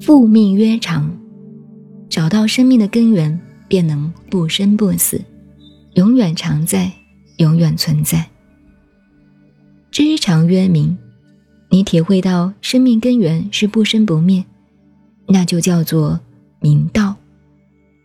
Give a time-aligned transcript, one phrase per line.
[0.00, 1.14] 复命曰长，
[2.08, 3.38] 找到生命的根源，
[3.68, 5.20] 便能不生不死，
[5.94, 6.90] 永远常在，
[7.36, 8.26] 永远存在。
[9.90, 10.96] 知常曰明，
[11.68, 14.42] 你体会到生命根源是不生不灭，
[15.26, 16.18] 那就叫做
[16.60, 17.14] 明道，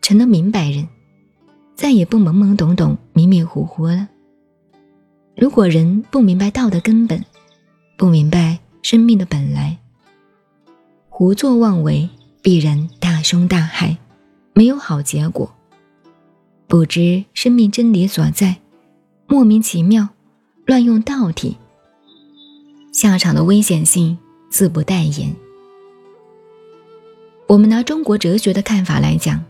[0.00, 0.88] 成了明白人，
[1.82, 4.06] 再也不懵懵懂懂、迷迷糊糊了。
[5.34, 7.24] 如果人不明白道的根本，
[7.96, 9.76] 不明白生命的本来，
[11.08, 12.08] 胡作妄为，
[12.40, 13.98] 必然大凶大害，
[14.54, 15.52] 没有好结果。
[16.68, 18.58] 不知生命真理所在，
[19.26, 20.08] 莫名其妙
[20.64, 21.56] 乱用道体，
[22.92, 24.16] 下场的危险性
[24.48, 25.34] 自不待言。
[27.48, 29.44] 我们拿中国哲学的看法来讲，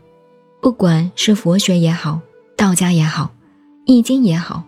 [0.63, 2.21] 不管是佛学也好，
[2.57, 3.33] 道家也好，
[3.85, 4.63] 易经也好，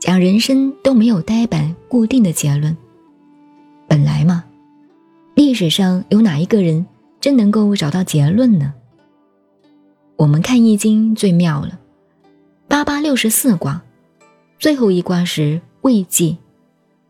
[0.00, 2.74] 讲人生都没有呆板固定的结论。
[3.86, 4.42] 本来嘛。
[5.34, 6.86] 历史上有哪一个人
[7.20, 8.72] 真能够找到结论呢？
[10.16, 11.78] 我们看《易经》最妙了，
[12.66, 13.82] 八八六十四卦，
[14.58, 16.38] 最后一卦是未济，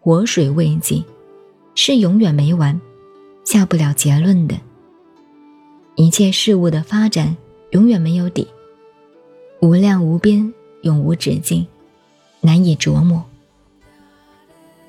[0.00, 1.04] 活水未济，
[1.76, 2.80] 是永远没完，
[3.44, 4.56] 下不了结论的。
[5.94, 7.36] 一切事物的发展
[7.70, 8.46] 永远没有底，
[9.60, 11.66] 无量无边，永无止境，
[12.40, 13.24] 难以琢磨。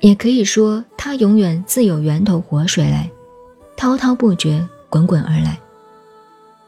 [0.00, 3.10] 也可以说，它永远自有源头活水来。
[3.76, 5.58] 滔滔不绝，滚滚而来。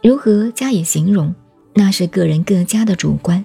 [0.02, 1.34] 如何加以形容，
[1.75, 3.45] 那是个人各家的主观。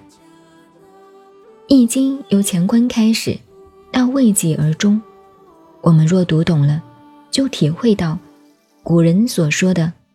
[1.66, 3.38] 易经》由乾坤开始，
[3.90, 5.00] 到未济而终。
[5.82, 6.82] 我们若读懂了，
[7.30, 8.18] 就体会到
[8.82, 9.92] 古人所说的“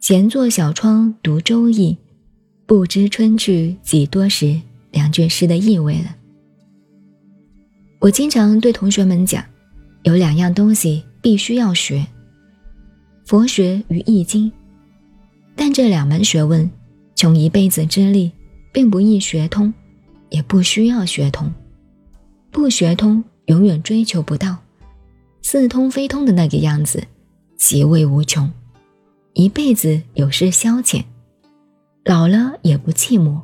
[0.00, 1.96] 闲坐小窗读周易，
[2.64, 4.60] 不知春去几多时”
[4.92, 6.14] 两句诗的意味了。
[7.98, 9.44] 我经常对同学们讲，
[10.04, 12.06] 有两样东西必须要学。
[13.24, 14.52] 佛学与易经，
[15.56, 16.70] 但这两门学问，
[17.16, 18.30] 穷一辈子之力，
[18.72, 19.72] 并不易学通，
[20.30, 21.52] 也不需要学通。
[22.52, 24.56] 不学通，永远追求不到
[25.42, 27.02] 似通非通的那个样子，
[27.58, 28.48] 其味无穷。
[29.36, 31.04] 一辈子有事消遣，
[32.06, 33.38] 老了也不寂寞，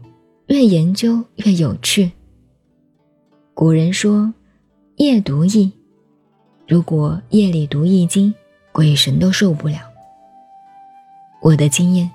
[0.46, 2.10] 越研究越有趣。
[3.52, 4.32] 古人说
[4.96, 5.70] ：“夜读易。”
[6.66, 8.34] 如果夜里读易经。
[8.72, 9.80] 鬼神都受不了。
[11.42, 12.10] 我的经验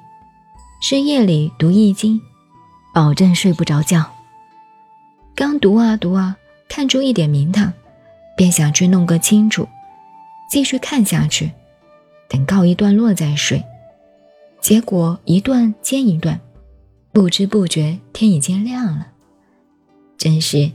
[0.82, 2.20] 是夜里读易经，
[2.96, 4.04] 保证睡不着觉。
[5.36, 6.36] 刚读啊读啊，
[6.68, 7.72] 看出一点名堂，
[8.36, 9.68] 便想去弄个清楚，
[10.50, 11.52] 继续看下去，
[12.28, 13.64] 等告一段落再睡。
[14.60, 16.40] 结果一段接一段，
[17.12, 19.08] 不知不觉天已经亮了。
[20.18, 20.72] 真是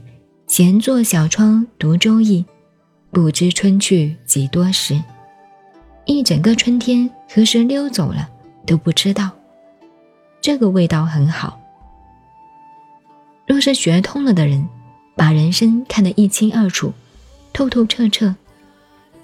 [0.47, 2.45] 闲坐小窗读周易，
[3.11, 5.01] 不知春去几多时。
[6.05, 8.29] 一整个春天何时溜走了
[8.65, 9.29] 都不知道，
[10.41, 11.59] 这个味道很好。
[13.45, 14.67] 若是学通了的人，
[15.15, 16.93] 把人生看得一清二楚、
[17.51, 18.33] 透透彻彻，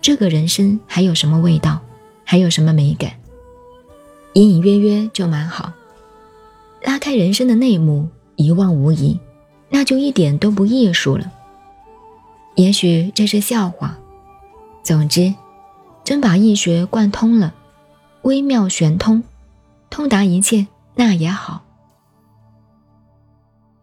[0.01, 1.81] 这个人生还有什么味道，
[2.29, 3.13] 还有什么美感？
[4.33, 5.73] 隐隐约约就蛮好。
[6.83, 9.19] 拉开人生的内幕，一望无遗，
[9.69, 11.31] 那就一点都不艺术了。
[12.53, 13.97] 也许这是笑话。
[14.83, 15.33] 总之。
[16.03, 17.55] 真把易学贯通了，
[18.21, 19.23] 微妙玄通，
[19.89, 21.63] 通达一切，那也好。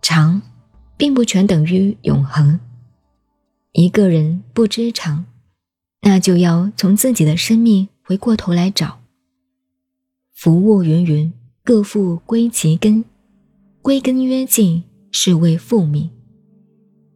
[0.01, 0.41] 长，
[0.97, 2.61] 并不全等于永恒。
[3.73, 5.25] 一个人不知长，
[6.03, 9.01] 那就要从自己的生命回过头来找。
[10.33, 11.33] 福物芸芸，
[11.65, 13.05] 各复归其根，
[13.83, 16.09] 归根曰尽，是谓复命。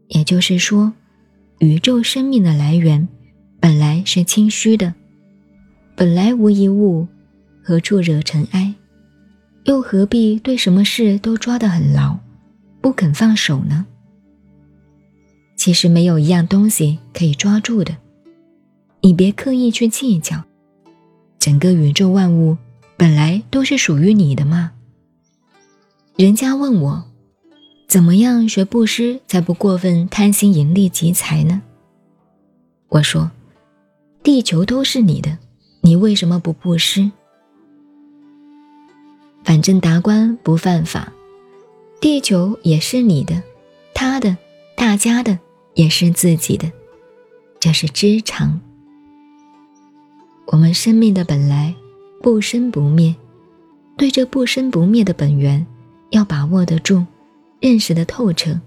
[0.09, 0.93] 也就是说，
[1.61, 3.07] 宇宙生命的来源
[3.61, 4.93] 本来是清虚的。
[5.95, 7.07] 本来无一物，
[7.63, 8.75] 何处惹尘埃？
[9.67, 12.19] 又何必对什么事都抓得很牢，
[12.81, 13.87] 不肯放手呢？
[15.57, 17.97] 其实没有一样东西可以抓住的，
[19.03, 20.43] 你别刻意去计较。
[21.41, 22.57] 整个宇宙万物
[22.99, 24.73] 本来都是属于你的嘛。
[26.17, 27.05] 人家问我，
[27.89, 31.63] 怎么样学布施才不过分贪心盈利集财呢？
[32.89, 33.31] 我说，
[34.23, 35.39] 地球都是你的。
[35.81, 37.11] 你为什么不布施？
[39.43, 41.11] 反正达官不犯法，
[42.03, 43.43] 地球也是你的，
[43.95, 44.37] 他的，
[44.77, 45.39] 大家的，
[45.73, 46.71] 也是自己的，
[47.59, 48.61] 这是知常。
[50.53, 51.73] 我们生命的本来
[52.21, 53.15] 不生不灭，
[53.97, 55.65] 对这不生不灭的本源
[56.11, 57.07] 要把握得住，
[57.61, 58.59] 认识的透彻。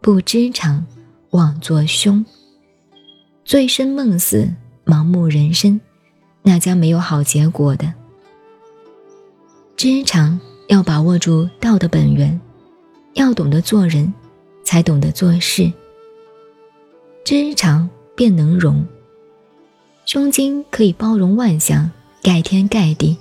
[0.00, 0.86] 不知常，
[1.30, 2.24] 妄作凶。
[3.44, 4.48] 醉生梦死，
[4.86, 5.80] 盲目人生，
[6.42, 7.92] 那将没有好结果的。
[9.76, 12.40] 知常要把握住道的本源，
[13.14, 14.14] 要懂得做人，
[14.62, 15.72] 才懂得做事。
[17.24, 18.86] 知常便能容，
[20.06, 21.90] 胸襟可以包容万象，
[22.22, 23.16] 盖天盖地。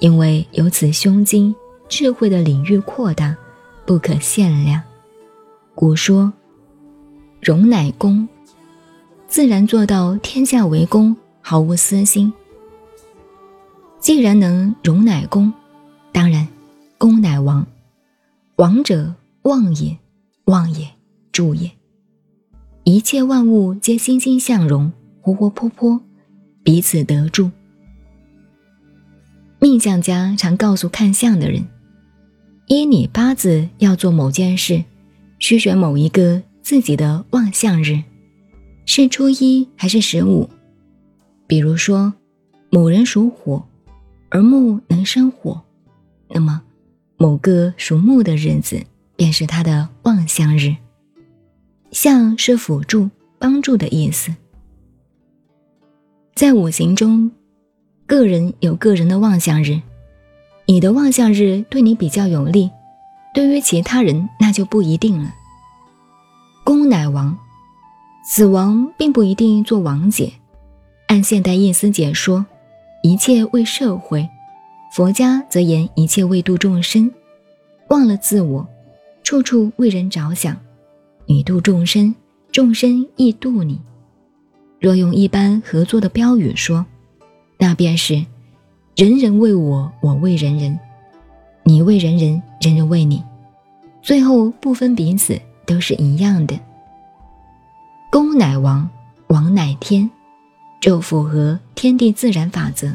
[0.00, 1.54] 因为由此胸襟，
[1.88, 3.36] 智慧的领域扩大，
[3.86, 4.82] 不可限量。
[5.74, 6.32] 古说
[7.40, 8.28] ：“容乃公。”
[9.28, 12.32] 自然做到天下为公，毫无私心。
[14.00, 15.52] 既然能容乃公，
[16.10, 16.46] 当然
[16.98, 17.64] 公乃王。
[18.56, 19.96] 王者旺也，
[20.46, 20.88] 旺也，
[21.30, 21.70] 助也。
[22.82, 26.00] 一切万物皆欣欣向荣，活活泼泼，
[26.64, 27.48] 彼此得助。
[29.60, 31.64] 命相家常告诉看相的人：
[32.66, 34.82] 依你八字要做某件事，
[35.38, 38.02] 需选某一个自己的旺相日。
[38.84, 40.50] 是初一还是十五？
[41.46, 42.12] 比如说，
[42.68, 43.64] 某人属火，
[44.28, 45.62] 而木能生火，
[46.28, 46.60] 那么
[47.16, 48.82] 某个属木的日子
[49.14, 50.74] 便是他的旺相日。
[51.92, 53.08] 相是辅助、
[53.38, 54.34] 帮助的意思。
[56.34, 57.30] 在五行中，
[58.06, 59.80] 个人有个人的望相日，
[60.66, 62.70] 你的望相日对你比较有利，
[63.34, 65.34] 对于其他人那就不一定了。
[66.64, 67.36] 公乃王。
[68.24, 70.32] 死亡并不一定做王姐，
[71.08, 72.46] 按现代意思解说，
[73.02, 74.28] 一切为社会；
[74.94, 77.10] 佛家则言一切为度众生，
[77.88, 78.64] 忘了自我，
[79.24, 80.56] 处处为人着想。
[81.26, 82.14] 你度众生，
[82.52, 83.80] 众生亦度你。
[84.82, 86.84] 若用一般合作的标语说，
[87.56, 88.14] 那便是
[88.96, 90.76] 人人为我，我为人人；
[91.62, 93.22] 你为人人，人人为你，
[94.02, 96.58] 最后不分彼此，都是一样的。
[98.10, 98.90] 公乃王，
[99.28, 100.10] 王乃天，
[100.80, 102.92] 就符合天地自然法则。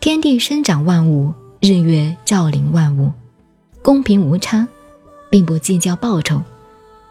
[0.00, 3.10] 天地生长万物，日月照临万物，
[3.80, 4.68] 公平无差，
[5.30, 6.42] 并不计较报酬，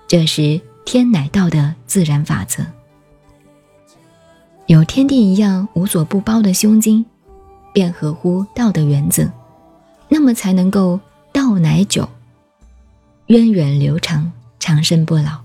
[0.07, 2.63] 这是天乃道的自然法则。
[4.67, 7.05] 有天地一样无所不包的胸襟，
[7.73, 9.31] 便合乎道的原则，
[10.09, 10.99] 那么才能够
[11.31, 12.07] 道乃久，
[13.27, 14.29] 源远流长，
[14.59, 15.39] 长生不老。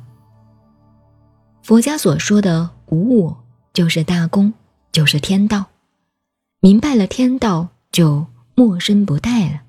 [1.63, 4.53] 佛家所说的无我，就是大公，
[4.91, 5.67] 就是天道。
[6.59, 8.27] 明白了天道，就
[8.57, 9.61] 莫生不殆了。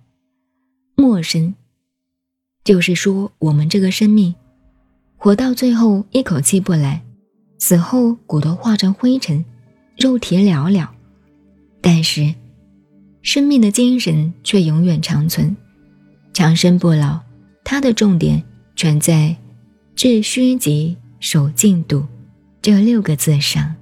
[0.95, 1.53] 莫生，
[2.63, 4.33] 就是说我们这个生命，
[5.15, 7.03] 活到最后一口气不来，
[7.65, 9.45] 死后骨头化成灰尘，
[9.95, 10.93] 肉体了了，
[11.79, 12.35] 但是
[13.21, 15.55] 生命的精神却永远长存，
[16.33, 17.21] 长生不老。
[17.63, 18.43] 它的重点
[18.75, 19.33] 全在
[19.95, 20.97] 致虚极。
[21.21, 22.05] 守静笃
[22.61, 23.73] 这六个字上。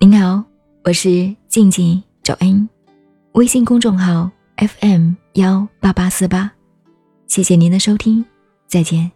[0.00, 0.42] 您好，
[0.82, 2.68] 我是静静找恩，
[3.34, 6.50] 微信公众号 FM 幺八八四八，
[7.28, 8.24] 谢谢您的收听，
[8.66, 9.15] 再见。